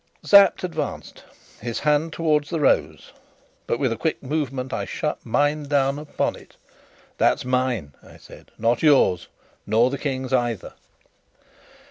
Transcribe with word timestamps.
Sapt 0.23 0.63
advanced 0.63 1.23
his 1.61 1.81
hand 1.81 2.11
towards 2.11 2.49
the 2.49 2.59
rose, 2.59 3.13
but, 3.67 3.77
with 3.77 3.91
a 3.91 3.95
quick 3.97 4.23
movement, 4.23 4.73
I 4.73 4.83
shut 4.83 5.23
mine 5.23 5.65
down 5.67 5.99
upon 5.99 6.35
it. 6.35 6.57
"That's 7.19 7.45
mine," 7.45 7.93
I 8.01 8.17
said, 8.17 8.49
"not 8.57 8.81
yours 8.81 9.27
nor 9.67 9.91
the 9.91 9.99
King's 9.99 10.33
either." 10.33 10.73